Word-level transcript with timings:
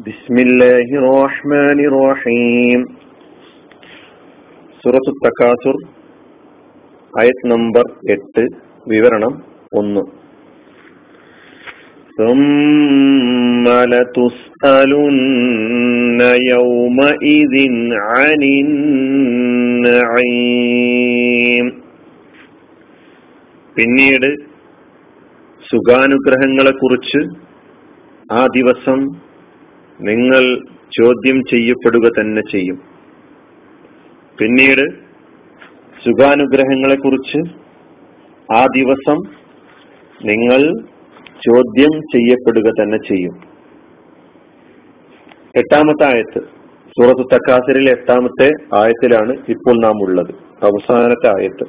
بسم 0.00 0.36
الله 0.38 0.88
الرحمن 1.00 1.78
الرحيم 1.90 2.80
സൂറത്തു 4.82 5.12
തക്കാസുർ 5.24 5.76
ആയത് 7.12 7.42
നമ്പർ 7.52 7.86
എട്ട് 8.14 8.44
വിവരണം 8.92 9.34
ഒന്ന് 9.80 10.02
ثم 12.18 13.64
لتسألن 13.92 15.10
يومئذ 16.52 17.54
عن 18.08 18.40
النعيم 20.26 21.66
പിന്നീട് 23.76 24.30
സുഖാനുഗ്രഹങ്ങളെ 25.64 26.72
കുറിച്ച് 26.76 27.20
ആ 28.32 28.40
ദിവസം 28.54 28.98
നിങ്ങൾ 30.01 30.59
ചോദ്യം 30.99 31.41
ചെയ്യപ്പെടുക 31.51 32.11
തന്നെ 32.19 32.41
ചെയ്യും. 32.51 32.75
പിന്നീട് 34.39 34.89
സുഖാനുഗ്രഹങ്ങളെ 36.05 36.95
കുറിച്ച് 36.95 37.53
ആ 38.53 38.65
ദിവസം 38.77 39.17
നിങ്ങൾ 40.25 40.81
ചോദ്യം 41.25 42.01
ചെയ്യപ്പെടുക 42.01 42.71
തന്നെ 42.81 42.97
ചെയ്യും. 42.97 43.33
എട്ടാമത്തെ 45.55 46.13
ആയത്ത് 46.13 46.41
സൂറത്ത് 46.87 47.35
തക്കാസിലെ 47.35 47.91
എട്ടാമത്തെ 47.91 48.75
ആയത്തിലാണ് 48.75 49.37
ഇപ്പോൾ 49.49 49.81
നാം 49.81 50.03
ഉള്ളത്. 50.03 50.35
അവസാനത്തെ 50.63 51.39
ആയത്ത്. 51.39 51.63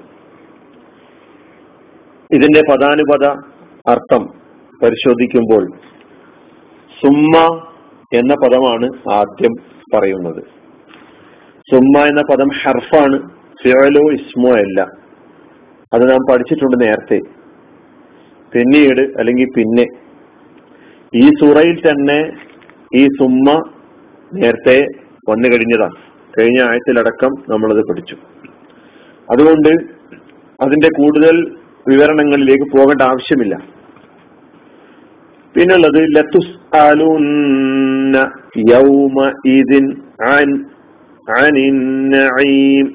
ഇതിന്റെ 2.34 2.62
പദാനുപത 2.70 3.26
അർത്ഥം 3.90 4.26
പരിശോധിക്കുമ്പോൾ 4.82 5.66
സുമ്മ 7.02 7.66
എന്ന 8.14 8.34
പദമാണ് 8.34 9.12
ആദ്യം 9.12 9.54
പറയുന്നത്. 9.94 10.44
സുമ്മ 11.70 11.98
എന്ന 11.98 12.22
പദം 12.30 12.48
ഹർഫാണ് 12.48 13.30
ഫിയലോ 13.62 14.12
ഇസ്മോ 14.12 14.50
അല്ല. 14.50 14.80
അത് 15.94 16.10
നാം 16.10 16.18
പഠിച്ചിട്ടുണ്ട് 16.32 16.84
നേരത്തെ. 16.84 17.18
പിന്നീട് 18.54 19.00
അല്ലെങ്കിൽ 19.00 19.46
പിന്നെ. 19.56 19.86
ഈ 21.14 21.28
സൂറയിൽ 21.28 21.80
തന്നെ 21.80 22.32
ഈ 22.96 23.06
സുമ്മ 23.06 23.70
നേരത്തെ 24.34 24.86
വന്നു 25.30 25.48
കഴിഞ്ഞതാണ്. 25.48 25.94
കഴിഞ്ഞ 26.38 26.62
ആയത്തിലടക്കം 26.62 27.30
നമ്മളത് 27.48 27.88
പഠിച്ചു. 27.90 28.16
അതുകൊണ്ട് 29.30 29.68
അതിന്റെ 30.62 30.88
കൂടുതൽ 30.98 31.56
വിവരണങ്ങളിലേക്ക് 31.88 32.78
പോകേണ്ട 32.78 33.02
ആവശ്യമില്ല. 33.02 33.81
പിന്നുള്ളത് 35.54 36.00
ലത്തുസ് 36.16 36.52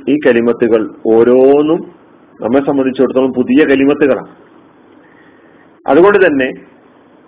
ഈ 0.09 0.17
കലിമത്തുകൾ 0.25 0.81
ഓരോന്നും 1.07 1.79
നമ്മെ 2.41 2.65
സംബന്ധിച്ചിടത്തോളം 2.65 3.33
പുതിയ 3.33 3.65
കലിമത്തുകളാണ്. 3.65 4.27
അതുകൊണ്ട് 5.87 6.17
തന്നെ 6.25 6.49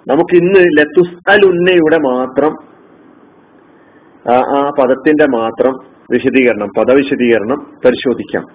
നമുക്ക് 0.07 0.35
ഇന്ന് 0.35 0.63
ലത്തുസ് 0.79 1.15
അലുന്നയുടെ 1.29 1.97
മാത്രം 1.97 2.51
ആ 4.31 4.71
പദത്തിന്റെ 4.79 5.25
മാത്രം 5.37 5.73
വിശദീകരണം 6.11 6.69
പദവിശദീകരണം 6.77 7.59
പരിശോധിക്കാം. 7.85 8.45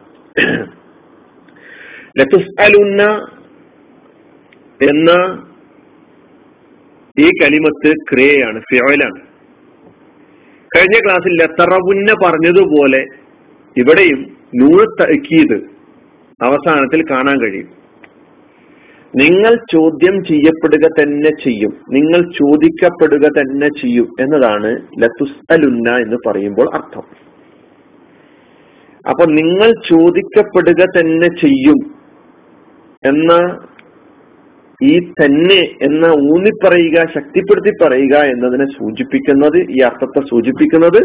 ലത്തുസ് 2.20 2.62
അലുന്ന 2.62 3.02
എന്ന 4.90 5.10
ഈ 7.20 7.28
കലിമത്ത് 7.42 7.90
ക്രിയയാണ് 8.12 8.60
ഫിയോയിലാണ് 8.60 9.20
കഴിഞ്ഞ 10.76 10.96
ക്ലാസ്സിൽ 11.04 11.32
ലത്തറവുന്ന 11.42 12.12
പറഞ്ഞതുപോലെ 12.24 13.04
ഇവിടെയും 13.76 14.20
നൂറ് 14.56 14.86
തക്കീത് 15.02 15.56
അവസാനത്തിൽ 16.42 17.04
കാണാൻ 17.10 17.40
കഴിയും. 17.40 17.68
നിങ്ങൾ 19.16 19.54
ചോദ്യം 19.72 20.24
ചെയ്യപ്പെടുക 20.24 20.88
തന്നെ 20.88 21.30
ചെയ്യും. 21.44 21.72
നിങ്ങൾ 21.90 22.20
ചോദിക്കപ്പെടുക 22.22 23.28
തന്നെ 23.28 23.68
ചെയ്യും 23.68 24.08
എന്നതാണ് 24.20 24.70
ലത്തുസ് 25.02 25.52
അലുന്ന 25.52 25.96
എന്ന് 25.96 26.16
പറയുമ്പോൾ 26.26 26.70
അർത്ഥം. 26.74 27.04
അപ്പൊ 29.10 29.24
നിങ്ങൾ 29.26 29.70
ചോദിക്കപ്പെടുക 29.88 30.84
തന്നെ 30.98 31.28
ചെയ്യും 31.28 31.80
എന്ന 33.06 33.32
ഈ 34.88 34.94
തന്നെ 35.18 35.60
എന്ന 35.86 36.06
ഊന്നി 36.32 36.52
പറയുക 36.64 36.98
ശക്തിപ്പെടുത്തി 37.14 37.72
പറയുക 37.82 38.16
എന്നതിനെ 38.32 38.66
സൂചിപ്പിക്കുന്നത് 38.78 39.58
ഈ 39.76 39.78
അർത്ഥത്തെ 39.88 40.20
സൂചിപ്പിക്കുന്നത് 40.30 41.00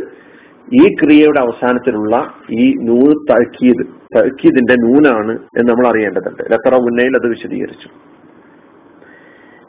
ഈ 0.81 0.83
ക്രിയയുടെ 1.01 1.39
അവസാനത്തിലുള്ള 1.39 2.15
ഈ 2.63 2.65
നൂന് 2.87 3.15
തഴക്കിയത് 3.29 3.83
തഴക്കിയതിന്റെ 4.15 4.75
നൂനാണ് 4.83 5.33
എന്ന് 5.57 5.69
നമ്മൾ 5.71 5.87
അറിയേണ്ടതുണ്ട്. 5.91 6.43
ലത്തറ 6.51 6.75
ഉന്നയിൽ 6.87 7.15
അത് 7.15 7.27
വിശദീകരിച്ചു. 7.27 7.89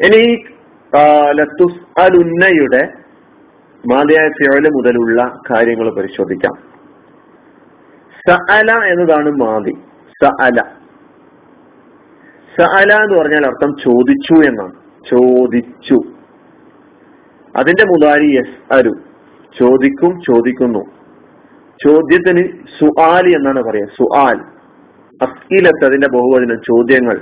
ഇനി 0.07 0.23
ലത്തുസ് 1.39 1.81
അലുന്നയുടെ 2.01 2.83
മാതയായ 3.85 4.29
ഫിയോല 4.39 4.69
മുതലുള്ള 4.77 5.21
കാര്യങ്ങൾ 5.51 5.89
പരിശോധിക്കാം. 5.99 6.57
സഅല 8.27 8.71
എന്നതാണ് 8.93 9.31
മാതി. 9.43 9.75
സഅല. 10.23 10.59
സഅല 12.59 13.03
എന്ന് 13.03 13.19
പറഞ്ഞാൽ 13.19 13.47
അർത്ഥം 13.47 13.77
ചോദിച്ചു 13.85 14.49
എന്നാണ്. 14.49 14.75
ചോദിച്ചു. 15.11 16.01
അതിന്റെ 17.57 17.85
മുതാരി 17.85 18.37
എസ് 18.37 18.73
അരു. 18.73 18.93
ചോദിക്കും 19.61 20.21
ചോദിക്കുന്നു. 20.21 20.79
ചോദ്യത്തിന് 21.87 22.49
സുആൽ 22.81 23.35
എന്നാണ് 23.35 23.63
പറയുക. 23.63 23.87
സുആൽ. 23.87 24.41
അസ്കീലത്ത് 25.23 25.85
അതിന്റെ 25.85 26.07
ബഹുവചനം 26.07 26.57
ചോദ്യങ്ങൾ. 26.57 27.21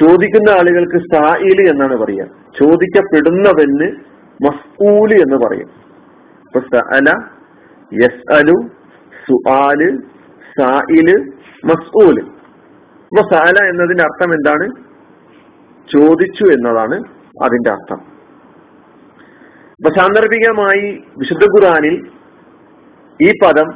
ചോദിക്കുന്ന 0.00 0.50
ആളുകൾക്ക് 0.50 1.14
സായിൽ 1.14 1.68
എന്നാണ് 1.68 1.96
പറയുക. 1.96 2.24
ചോദിക്കപ്പെടുന്നവന് 2.60 3.96
മസ്കൂൽ 4.44 5.12
എന്ന് 5.12 5.36
പറയും. 5.36 5.68
അപ്പൊ 6.46 6.60
സഅല 6.60 7.14
യസ് 7.92 8.32
അലു 8.32 8.68
സുആൽ 9.28 9.98
സായിൽ 10.58 11.32
മസ്ഊൽ 11.64 12.35
അപ്പൊ 13.12 13.22
സാല 13.32 13.56
എന്നതിന്റെ 13.68 14.02
അർത്ഥം 14.02 14.34
എന്താണ്? 14.34 14.66
ചോദിച്ചു 15.88 16.44
എന്നതാണ് 16.52 16.96
അതിന്റെ 17.42 17.70
അർത്ഥം. 17.70 17.98
അപ്പൊ 19.80 19.90
സാന്ദർഭികമായി 19.90 20.86
വിശുദ്ധ 21.16 21.44
ഖുറാനിൽ 21.44 21.96
ഈ 23.20 23.28
പദം 23.42 23.68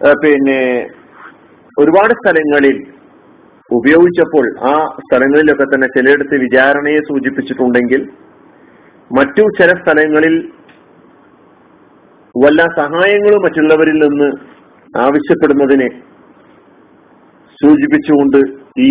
പിന്നെ 0.00 0.60
ഒരുപാട് 1.80 2.12
സ്ഥലങ്ങളിൽ 2.14 2.76
ഉപയോഗിച്ചപ്പോൾ 3.70 4.46
ആ 4.62 4.72
സ്ഥലങ്ങളിലൊക്കെ 5.00 5.64
തന്നെ 5.64 5.86
ചിലയിടത്ത് 5.86 6.36
വിചാരണയെ 6.36 7.00
സൂചിപ്പിച്ചിട്ടുണ്ടെങ്കിൽ 7.00 8.00
മറ്റു 9.10 9.42
ചില 9.58 9.70
സ്ഥലങ്ങളിൽ 9.80 10.34
വല്ല 12.34 12.62
സഹായങ്ങളും 12.78 13.42
മറ്റുള്ളവരിൽ 13.42 13.98
നിന്ന് 13.98 14.28
ആവശ്യപ്പെടുന്നതിനെ 14.94 15.88
സൂചിപ്പിച്ചുകൊണ്ട് 17.60 18.38
ഈ 18.88 18.90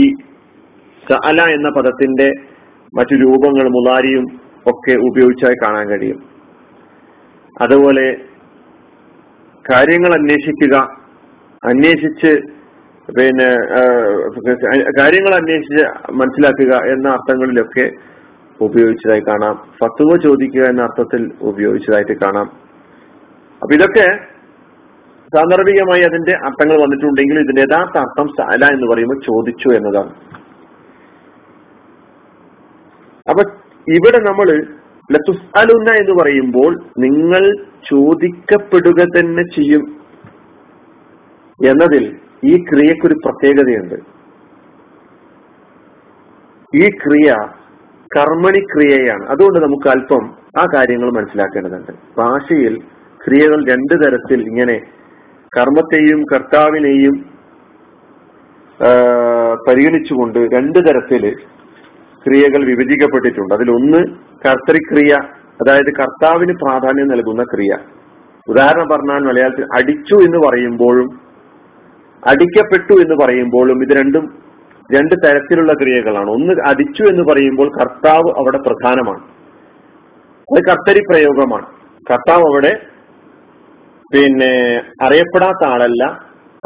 സഅല 1.03 1.41
എന്ന 1.57 1.69
പദത്തിന്റെ 1.78 2.28
മറ്റു 2.94 3.16
രൂപങ്ങൾ 3.16 3.66
മുലാരിയും 3.75 4.25
ഒക്കെ 4.72 4.94
ഉപയോഗിച്ചായി 5.07 5.57
കാണാൻ 5.63 5.85
കഴിയും. 5.91 6.19
അതുപോലെ 7.62 8.06
കാര്യങ്ങൾ 9.66 10.12
അന്വേഷിക്കുക 10.18 10.75
അന്വേഷിച്ച് 11.63 12.31
പിന്നെ 13.18 13.50
കാര്യങ്ങൾ 15.00 15.34
അന്വേഷിച്ച് 15.40 15.84
മനസ്സിലാക്കുക 16.19 16.74
എന്ന 16.94 17.07
അർത്ഥങ്ങളിലൊക്കെ 17.16 17.86
ഉപയോഗിച്ചതായി 18.59 19.24
കാണാം. 19.30 19.56
ഫത്തുവ 19.80 20.18
ചോദിക്കുക 20.25 20.63
എന്ന 20.72 20.81
അർത്ഥത്തിൽ 20.88 21.22
ഉപയോഗിച്ചതായിട്ട് 21.51 22.15
കാണാം. 22.24 22.48
അപ്പൊ 23.62 23.72
ഇതൊക്കെ 23.77 24.07
സാന്ദർഭികമായി 25.36 26.02
അതിന്റെ 26.02 26.34
അർത്ഥങ്ങൾ 26.46 26.78
വന്നിട്ടുണ്ടെങ്കിൽ 26.81 27.40
ഇതിന്റെ 27.40 27.62
യഥാർത്ഥ 27.62 27.98
അർത്ഥം 27.98 28.28
സാല 28.28 28.72
എന്ന് 28.74 28.88
പറയുമ്പോൾ 28.92 29.20
ചോദിച്ചു 29.22 29.70
എന്നതാണ്. 29.70 30.12
അപ്പൊ 33.30 33.44
ഇവിടെ 33.88 34.20
നമ്മൾ 34.30 34.48
ലത്തുസ്അലുന്ന 35.14 35.90
എന്ന് 35.92 36.14
പറയുമ്പോൾ 36.22 36.72
നിങ്ങൾ 37.00 37.44
ചോദിക്കപ്പെടുക 37.90 39.02
തന്നെ 39.04 39.44
ചെയ്യും 39.44 39.84
എന്നതിൽ 41.60 42.04
ഈ 42.44 42.54
ക്രിയക്കൊരു 42.64 43.16
പ്രത്യേകതയുണ്ട്. 43.25 43.98
ഈ 46.75 46.86
ക്രിയ 47.04 47.30
കർമ്മണി 48.18 48.62
ക്രിയയാണ് 48.74 49.24
അതുകൊണ്ട് 49.28 49.60
നമുക്ക് 49.60 49.88
അല്പം 49.90 50.24
ആ 50.58 50.66
കാര്യങ്ങൾ 50.75 51.10
മനസ്സിലാക്കേണ്ടതുണ്ട്. 51.12 51.92
ഭാഷയിൽ 52.18 52.75
ക്രിയകൾ 53.25 53.60
രണ്ടു 53.72 53.96
തരത്തിൽ 54.04 54.42
ഇങ്ങനെ 54.48 54.78
കർമ്മത്തെയും 55.57 56.19
കർത്താവിനെയും 56.34 57.16
പരിഗണിച്ചുകൊണ്ട് 59.68 60.40
രണ്ട് 60.56 60.80
തരത്തിൽ 60.80 61.24
ക്രിയകൾ 62.25 62.66
വിഭജിക്കപ്പെട്ടിട്ടുണ്ട്. 62.66 63.54
അതിലൊന്ന് 63.54 64.00
കർത്തൃക്രിയ 64.46 65.13
അതായത് 65.62 65.90
കർത്താവിന് 65.94 66.54
പ്രാധാന്യം 66.63 67.07
നൽകുന്ന 67.07 67.44
ക്രിയ. 67.44 67.72
ഉദാഹരണം 68.48 68.88
പറഞ്ഞാൽ 68.92 69.19
മലയാളത്തിൽ 69.30 69.66
അടിച്ചു 69.78 70.16
എന്ന് 70.25 70.40
പറയുമ്പോഴും 70.48 71.10
അടിക്കപ്പെട്ടു 72.28 72.94
എന്ന് 73.04 73.16
പറയുമ്പോഴും 73.24 73.78
ഇത് 73.84 73.92
രണ്ടും 74.00 74.25
രണ്ട് 74.96 75.16
തരത്തിലുള്ള 75.25 75.74
ക്രിയകളാണ്. 75.74 76.30
ഒന്ന് 76.31 76.54
അടിച്ചു 76.69 77.04
എന്ന് 77.12 77.24
പറയുമ്പോൾ 77.31 77.68
കർത്താവ് 77.80 78.30
അവിടെ 78.40 78.60
പ്രധാനമാണ്. 78.68 79.24
അത് 80.51 80.62
കർത്തരി 80.69 81.01
പ്രയോഗമാണ് 81.10 81.68
കർത്താവ് 82.12 82.44
അവിടെ 82.50 82.74
പിന്നെ 84.14 84.82
അറിയപ്പെടാത്ത 85.02 85.68
ആളല്ല 85.68 86.04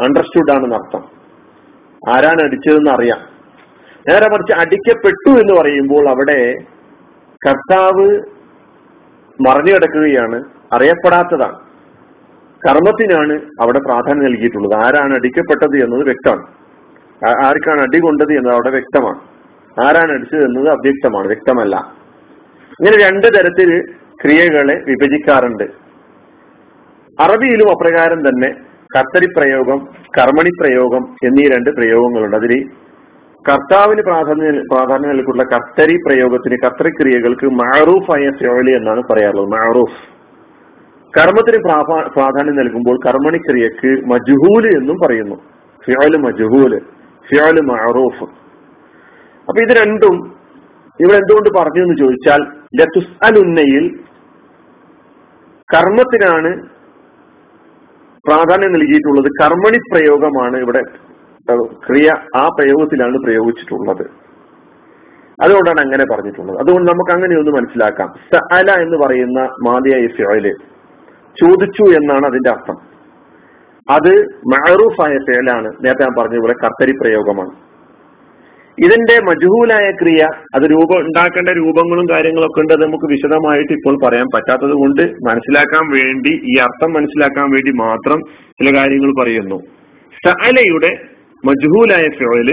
അണ്ടർസ്റ്റുഡ് 0.04 0.56
ആണെന്ന് 0.56 0.76
അർത്ഥം. 0.76 1.02
ആരാണ് 2.10 2.42
അടിച്ചതെന്ന് 2.42 2.90
അറിയാം. 2.90 3.18
നേരെ 4.08 4.28
മറിച്ച് 4.30 4.52
അടിക്കപ്പെട്ടു 4.52 5.40
എന്ന് 5.40 5.60
പറയുമ്പോൾ 5.60 6.08
അവിടെ 6.08 6.54
കർത്താവ് 7.46 8.20
മറഞ്ഞു 9.48 9.74
കിടക്കുകയാണ് 9.74 10.44
അറിയപ്പെടാത്തതാണ്. 10.72 11.58
കർമ്മത്തിനാണ് 12.68 13.40
അവിടെ 13.60 13.78
പ്രാധാന്യം 13.78 14.24
നൽകിയിട്ടുള്ളത്. 14.24 14.74
ആരാണ് 14.74 15.14
അടിക്കപ്പെട്ടത് 15.14 15.84
എന്നത് 15.84 16.04
വ്യക്തമാണ്. 16.04 16.46
ആർക്കാണ് 17.46 17.80
അടി 17.80 18.00
കൊണ്ടത് 18.00 18.32
എന്നത് 18.32 18.52
അവിടെ 18.52 18.70
വ്യക്തമാണ്. 18.70 19.20
ആരാണ് 19.86 20.12
അടിച്ചത് 20.12 20.44
എന്നത് 20.44 20.68
അവ്യക്തമാണ് 20.68 21.26
വ്യക്തമല്ല. 21.26 21.76
ഇങ്ങനെ 22.80 23.10
രണ്ട് 23.10 23.26
തരത്തിൽ 23.26 23.82
ക്രിയകളെ 24.22 24.74
വിഭജിക്കാറുണ്ട്. 24.74 25.83
അറബിയിലും 27.22 27.68
അപ്രകാരം 27.74 28.20
തന്നെ 28.26 28.48
കർത്തരി 28.94 29.28
പ്രയോഗം 29.36 29.78
കർമ്മണി 30.16 30.52
പ്രയോഗം 30.60 31.02
എന്നീ 31.26 31.44
രണ്ട് 31.54 31.70
പ്രയോഗങ്ങളുണ്ട്. 31.76 32.36
അതിൽ 32.40 32.52
കർത്താവിന് 33.44 34.02
പ്രാധാന്യം 34.08 34.58
പ്രാധാന്യം 34.72 35.10
നൽകിയിട്ടുള്ള 35.12 35.44
കർത്തരി 35.52 35.96
പ്രയോഗത്തിന് 36.04 36.56
കർത്തരിക്രിയകൾക്ക് 36.64 37.46
മാറൂഫായ 37.62 38.24
ഫിയോലി 38.38 38.72
എന്നാണ് 38.78 39.00
പറയാറുള്ളത്. 39.10 39.48
മാറൂഫ് 39.56 39.98
കർമ്മത്തിന് 41.14 41.58
പ്രാധാന്യം 42.16 42.56
നൽകുമ്പോൾ 42.60 42.96
കർമ്മണിക്രിയക്ക് 43.06 43.90
മജുഹൂൽ 44.12 44.64
എന്നും 44.78 44.96
പറയുന്നു. 45.02 45.36
ഫിയോൽ 45.84 46.14
മജുഹൂൽ 46.26 46.72
ഫിയോൽ 47.26 47.56
മാറൂഫ് 47.72 48.26
അപ്പൊ 49.48 49.58
ഇത് 49.64 49.72
രണ്ടും 49.82 50.16
ഇവിടെ 51.00 51.16
എന്തുകൊണ്ട് 51.22 51.50
പറഞ്ഞു 51.58 51.82
എന്ന് 51.84 51.96
ചോദിച്ചാൽ 52.00 52.40
ലതുസ് 52.78 53.12
അലുന്നയിൽ 53.26 53.84
കർമ്മത്തിനാണ് 55.68 56.50
പ്രാധാന്യം 58.28 58.72
നൽകിയിട്ടുള്ളത് 58.72 59.28
കർമ്മണി 59.40 59.78
പ്രയോഗമാണ് 59.92 60.56
ഇവിടെ 60.56 60.82
ക്രിയ 61.86 62.08
ആ 62.36 62.44
പ്രയോഗത്തിലാണ് 62.58 63.16
പ്രയോഗിച്ചിട്ടുള്ളത്. 63.24 64.04
അതുകൊണ്ടാണ് 65.44 65.80
അങ്ങനെ 65.80 66.04
പറഞ്ഞിട്ടുള്ളത്. 66.12 66.58
അതുകൊണ്ട് 66.62 66.86
നമുക്ക് 66.92 67.12
അങ്ങനെ 67.14 67.34
ഒന്ന് 67.38 67.52
മനസ്സിലാക്കാം. 67.56 68.08
സഅല 68.32 68.68
എന്ന് 68.84 68.96
പറയുന്ന 68.96 69.40
മാതിയായ 69.68 70.06
ഫിയൽ 70.16 70.46
ചോദിച്ചു 71.42 71.84
എന്നാണ് 71.98 72.24
അതിന്റെ 72.26 72.50
അർത്ഥം. 72.50 72.76
അത് 73.88 74.12
മഹറൂഫായ 74.52 75.14
ഫേലാണ് 75.28 75.68
നേരത്തെ 75.84 76.04
ഞാൻ 76.04 76.14
പറഞ്ഞ 76.18 76.36
പോലെ 76.44 76.54
കർത്തരി 76.64 76.92
പ്രയോഗമാണ് 77.00 77.52
ഇതിന്റെ 78.78 79.16
മജുഹൂലായ 79.26 79.86
ക്രിയ 80.00 80.22
അത് 80.54 80.64
രൂപം 80.72 80.98
ഉണ്ടാക്കേണ്ട 81.06 81.48
രൂപങ്ങളും 81.48 82.06
കാര്യങ്ങളൊക്കെ 82.12 82.60
ഉണ്ട് 82.60 82.72
അത് 82.72 82.82
നമുക്ക് 82.82 83.06
വിശദമായിട്ട് 83.12 83.72
ഇപ്പോൾ 83.72 83.94
പറയാൻ 84.04 84.26
പറ്റാത്തത് 84.34 84.74
കൊണ്ട് 84.82 85.02
മനസ്സിലാക്കാൻ 85.28 85.84
വേണ്ടി 85.98 86.32
ഈ 86.52 86.54
അർത്ഥം 86.66 86.90
മനസ്സിലാക്കാൻ 86.92 87.46
വേണ്ടി 87.54 87.72
മാത്രം 87.84 88.20
ചില 88.58 88.68
കാര്യങ്ങൾ 88.78 89.12
പറയുന്നു. 89.20 89.58
സഅലയുടെ 90.26 90.90
മജുഹൂലായ 91.44 92.04
ഫിയോയിൽ 92.18 92.50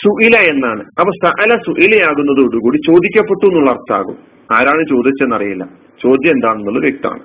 സുഇല 0.00 0.36
എന്നാണ്. 0.52 0.82
അപ്പൊ 1.00 1.12
സഅല 1.24 1.56
സുഇലയാകുന്നതോടുകൂടി 1.66 2.78
ചോദിക്കപ്പെട്ടു 2.88 3.46
എന്നുള്ള 3.46 3.70
അർത്ഥമാകും. 3.70 4.18
ആരാണ് 4.52 4.82
ചോദിച്ചെന്നറിയില്ല. 4.82 5.64
ചോദ്യം 6.02 6.32
എന്താണെന്നുള്ളത് 6.32 6.84
വ്യക്തമാണ്. 6.84 7.24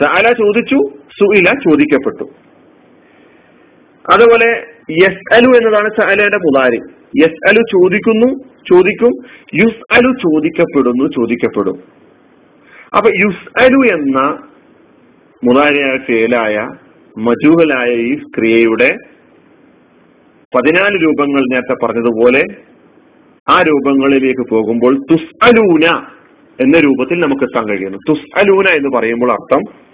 സഅല 0.00 0.26
ചോദിച്ചു 0.42 0.78
സുഇല 1.18 1.48
ചോദിക്കപ്പെട്ടു. 1.66 2.26
അതുപോലെ 4.10 4.64
യസ് 4.90 5.34
അലു 5.34 5.48
എന്നതാണ് 5.48 5.88
സഅലയുടെ 6.00 6.36
പുതാരി. 6.36 6.78
യസ് 7.18 7.48
അലു 7.48 7.60
ചോദിക്കുന്നു 7.60 8.26
ചോദിക്കും. 8.70 9.12
യുസ് 9.54 9.94
അലു 9.94 10.12
ചോദിക്കപ്പെടുന്നു 10.12 11.04
ചോദിക്കപ്പെടും. 11.04 11.78
അപ്പൊ 12.96 13.10
യുസ് 13.10 13.62
അലു 13.62 13.94
എന്ന 13.94 14.38
മുതാരിയായ 15.44 15.98
ഫേലായ 15.98 16.68
മജൂഹലായ 17.18 17.94
ഈ 17.94 18.16
ക്രിയയുടെ 18.16 18.96
പതിനാല് 20.56 21.02
രൂപങ്ങൾ 21.02 21.40
നേരത്തെ 21.52 21.86
പറഞ്ഞതുപോലെ 21.86 22.42
ആ 23.48 23.62
രൂപങ്ങളിലേക്ക് 23.62 24.50
പോകുമ്പോൾ 24.50 24.96
തുസ് 25.10 25.44
അലൂന 25.44 26.02
എന്ന 26.60 26.78
രൂപത്തിൽ 26.78 27.20
നമുക്ക് 27.20 27.42
എത്താൻ 27.42 27.68
കഴിയുന്നു. 27.68 27.98
തുസ് 28.08 28.38
അലൂന 28.38 28.68
എന്ന് 28.68 28.98
പറയുമ്പോൾ 28.98 29.32
അർത്ഥം 29.32 29.91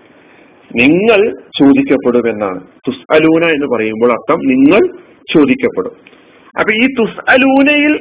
നിങ്ങൾ 0.77 1.39
ചോദിക്കപ്പെടും 1.63 2.29
എന്നാണ് 2.29 2.61
തുസ് 2.61 3.13
അലൂന 3.13 3.45
എന്ന് 3.53 3.67
പറയുമ്പോൾ 3.67 4.13
അർത്ഥം 4.13 4.39
നിങ്ങൾ 4.49 4.87
ചോദിക്കപ്പെടും. 5.35 5.93
അപ്പൊ 6.61 6.73
ഈ 6.73 6.87
തുസ് 6.99 7.31
അലൂനയിൽ 7.31 7.99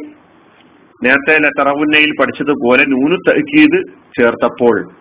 നേരത്തെ 1.05 1.37
ലത്തറവുന്നയിൽ 1.37 2.11
പഠിച്ചതുപോലെ 2.21 2.83
നൂന് 2.87 3.17
തഹക്കീത് 3.29 3.83
ചേർത്തപ്പോൾ 4.21 4.91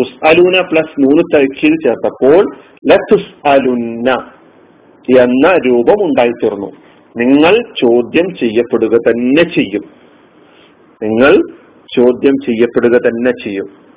തുസ് 0.00 0.26
അലൂന 0.26 0.60
പ്ലസ് 0.60 1.00
നൂന് 1.00 1.22
തഹക്കീത് 1.34 1.84
ചേർത്തപ്പോൾ 1.84 2.56
ലുസ് 2.90 3.48
അലുന്ന 3.48 4.10
എന്ന 5.20 5.58
രൂപം 5.66 6.04
ഉണ്ടായിത്തീർന്നു. 6.06 6.72
നിങ്ങൾ 7.16 7.72
ചോദ്യം 7.80 8.34
ചെയ്യപ്പെടുക 8.34 8.96
തന്നെ 8.96 9.42
ചെയ്യും. 9.42 9.84
നിങ്ങൾ 11.02 11.36
ചോദ്യം 11.96 12.32
ചെയ്യപ്പെടുക 12.32 12.98
തന്നെ 12.98 13.30
ചെയ്യും. 13.30 13.89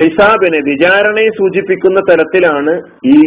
ഹിസാബിനെ 0.00 0.58
വിചാരണയെ 0.70 1.30
സൂചിപ്പിക്കുന്ന 1.38 2.00
തരത്തിലാണ് 2.08 2.74
ഈ 3.14 3.18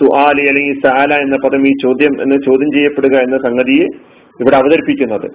സുആലി 0.00 0.44
അല്ലെങ്കിൽ 0.50 0.76
സാല 0.84 1.10
എന്ന 1.24 1.36
പദം 1.44 1.62
ഈ 1.70 1.72
ചോദ്യം 1.84 2.12
എന്ന് 2.24 2.36
ചോദ്യം 2.48 2.70
ചെയ്യപ്പെടുക 2.76 3.16
എന്ന 3.26 3.38
സംഗതിയെ 3.46 3.86
ഇവിടെ 4.42 4.56
അവതരിപ്പിക്കുന്നത്. 4.60 5.26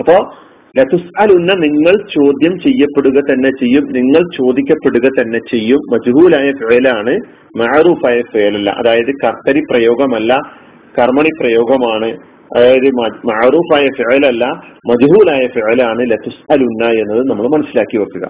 അപ്പോ 0.00 0.16
ലതുസ്അലുന്ന 0.78 1.52
നിങ്ങൾ 1.64 1.94
ചോദ്യം 2.16 2.54
ചെയ്യപ്പെടുക 2.64 3.18
തന്നെ 3.30 3.50
ചെയ്യും 3.60 3.84
നിങ്ങൾ 3.96 4.22
ചോദിക്കപ്പെടുക 4.36 5.06
തന്നെ 5.18 5.40
ചെയ്യും. 5.52 5.80
മജുഹൂലായ 5.92 6.50
ഫേലാണ് 6.60 7.14
മാറൂഫായ 7.60 8.18
ഫേലല്ല 8.34 8.70
അതായത് 8.82 9.12
കർത്തരി 9.24 9.62
പ്രയോഗമല്ല 9.70 10.32
കർമ്മണി 10.98 11.32
പ്രയോഗമാണ്. 11.40 12.10
അതായത് 12.56 12.88
മാറൂഫായ 13.32 13.84
ഫേലല്ല 13.98 14.44
മജുഹൂലായ 14.90 15.42
ഫേലാണ് 15.58 16.02
ലതുസ്അലുന്ന 16.12 16.84
എന്നത് 17.02 17.22
നമ്മൾ 17.30 17.46
മനസ്സിലാക്കി 17.56 17.98
വെക്കുക. 18.02 18.26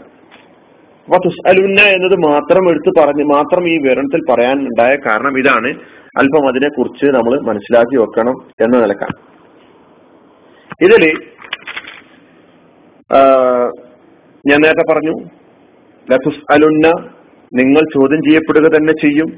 അപ്പൊ 1.07 1.19
തുസ്അലുന്ന 1.25 1.81
എന്നത് 1.95 2.17
മാത്രം 2.29 2.65
എടുത്ത് 2.71 2.91
പറഞ്ഞ് 2.99 3.25
മാത്രം 3.35 3.63
ഈ 3.73 3.75
വിവരണത്തിൽ 3.85 4.21
പറയാൻ 4.31 4.59
ഉണ്ടായ 4.71 4.93
കാരണം 5.07 5.35
ഇതാണ്. 5.41 5.71
അല്പം 6.21 6.45
അതിനെ 6.51 6.69
കുറിച്ച് 6.77 7.07
നമ്മൾ 7.17 7.33
മനസ്സിലാക്കി 7.49 7.97
വെക്കണം 8.03 8.37
എന്ന 8.65 8.75
നിലക്കാണ്. 8.83 9.17
ഇതിൽ 10.87 11.03
ഞാൻ 14.45 14.59
നേരത്തെ 14.65 14.85
പറഞ്ഞു 14.91 15.15
ലതുസ് 16.09 16.45
അലുന്ന 16.55 16.87
നിങ്ങൾ 17.53 17.83
ചോദ്യം 17.97 18.21
ചെയ്യപ്പെടുക 18.27 18.67
തന്നെ 18.75 18.95
ചെയ്യും. 19.03 19.29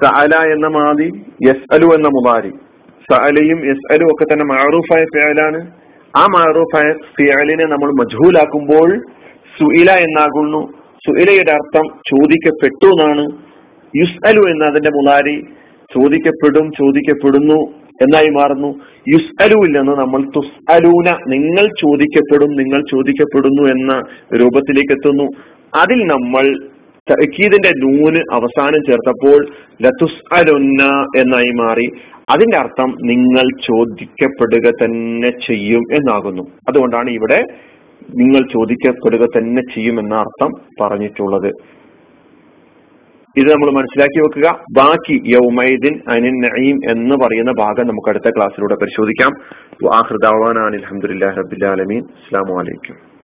സഅല 0.00 0.34
എന്ന 0.54 0.66
മാതി 0.76 1.08
യസ് 1.46 1.66
അലു 1.74 1.88
എന്ന 1.96 2.08
മുബാരി. 2.16 2.52
സഅലയും 3.08 3.58
യസ് 3.70 3.86
അലു 3.94 4.04
ഒക്കെ 4.12 4.24
തന്നെ 4.30 4.46
മാറൂഫായ 4.52 5.02
ഫിയലാണ് 5.14 5.60
ആ 6.14 6.22
മാറൂഫായ 6.36 6.88
ഫിയലിനെ 7.16 7.66
നമ്മൾ 7.72 7.90
മജ്ഹൂലാക്കുമ്പോൾ 8.00 8.90
സുഇല 9.58 9.90
എന്നാകുന്നു. 10.06 10.60
സുഇലയുടെ 11.06 11.52
അർത്ഥം 11.52 11.86
ചോദിക്കപ്പെട്ടു 12.10 12.86
എന്നാണ്. 12.86 13.24
യുസ്അലു 13.94 14.42
എന്ന 14.50 14.64
അതിന്റെ 14.64 14.90
മുലാരി 14.90 15.36
ചോദിക്കപ്പെടും 15.90 16.66
ചോദിക്കപ്പെടുന്നു 16.70 17.58
എന്നായി 18.02 18.28
മാറുന്നു. 18.28 18.70
യുസ് 19.08 19.42
അലുവിൽ 19.42 19.72
നിന്ന് 19.78 19.92
നമ്മൾ 19.92 20.20
തുസ്അലൂന 20.36 21.08
നിങ്ങൾ 21.28 21.64
ചോദിക്കപ്പെടും 21.80 22.50
നിങ്ങൾ 22.60 22.80
ചോദിക്കപ്പെടുന്നു 22.90 23.62
എന്ന 23.62 23.92
രൂപത്തിലേക്ക് 24.40 24.92
എത്തുന്നു. 24.92 25.26
അതിൽ 25.74 26.06
നമ്മൾ 26.06 26.46
തക്കീദിന്റെ 27.10 27.70
നൂന് 27.84 28.20
അവസാനം 28.32 28.80
ചേർത്തപ്പോൾ 28.88 29.38
ലതുസ് 29.84 30.34
അലുന്ന 30.34 30.82
എന്നായി 31.16 31.52
മാറി. 31.62 31.86
അതിന്റെ 32.30 32.56
അർത്ഥം 32.56 32.90
നിങ്ങൾ 33.02 33.46
ചോദിക്കപ്പെടുക 33.68 34.70
തന്നെ 34.82 35.30
ചെയ്യും 35.46 35.84
എന്നാകുന്നു. 35.92 36.42
അതുകൊണ്ടാണ് 36.68 37.10
ഇവിടെ 37.10 37.40
നിങ്ങൾ 38.14 38.46
ചോദിക്കപ്പെടുക 38.52 39.26
തന്നെ 39.26 39.62
ചെയ്യുമെന്ന 39.74 40.14
അർത്ഥം 40.14 40.50
പറഞ്ഞിട്ടുള്ളത്. 40.80 41.52
ഇത് 43.36 43.52
നമ്മൾ 43.52 43.70
മനസ്സിലാക്കി 43.70 44.20
വെക്കുക. 44.20 44.64
ബാക്കി 44.78 45.22
യൗമൈദിൻ 45.26 46.02
അനിൻ 46.08 46.40
നഈം 46.40 46.80
എന്ന് 46.90 47.14
പറയുന്ന 47.14 47.52
ഭാഗം 47.58 47.86
നമുക്ക് 47.86 48.08
അടുത്ത 48.08 48.30
ക്ലാസ്സിലൂടെ 48.36 48.74
പരിശോധിക്കാം. 48.74 49.30
അലഹമുല്ലാ 50.64 51.30
റബിൻ 51.30 51.98
അസ്സാം 51.98 52.56
വലൈക്കും 52.56 53.11